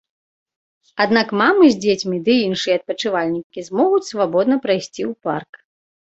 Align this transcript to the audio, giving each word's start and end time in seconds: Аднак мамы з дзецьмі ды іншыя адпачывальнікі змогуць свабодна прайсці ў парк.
Аднак 1.03 1.27
мамы 1.41 1.65
з 1.73 1.75
дзецьмі 1.83 2.17
ды 2.27 2.37
іншыя 2.45 2.77
адпачывальнікі 2.81 3.59
змогуць 3.67 4.07
свабодна 4.11 4.57
прайсці 4.65 5.01
ў 5.05 5.13
парк. 5.29 5.53